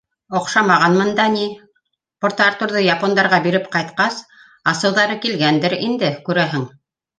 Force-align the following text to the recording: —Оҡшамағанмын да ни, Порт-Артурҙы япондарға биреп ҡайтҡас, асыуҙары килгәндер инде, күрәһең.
—Оҡшамағанмын 0.37 1.11
да 1.19 1.25
ни, 1.33 1.43
Порт-Артурҙы 2.25 2.81
япондарға 2.87 3.41
биреп 3.45 3.69
ҡайтҡас, 3.77 4.19
асыуҙары 4.75 5.21
килгәндер 5.29 5.79
инде, 5.91 6.13
күрәһең. 6.29 6.69